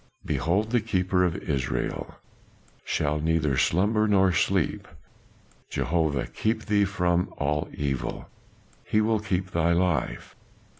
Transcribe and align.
Behold, 0.25 0.71
the 0.71 0.79
Keeper 0.81 1.23
of 1.23 1.35
Israel 1.35 2.15
Shall 2.83 3.19
neither 3.19 3.55
slumber 3.55 4.07
nor 4.07 4.33
sleep. 4.33 4.87
Jehovah 5.69 6.25
keep 6.25 6.65
thee 6.65 6.85
from 6.85 7.31
all 7.37 7.69
evil! 7.71 8.27
He 8.83 8.99
will 8.99 9.19
keep 9.19 9.51
thy 9.51 9.73
life. 9.73 10.35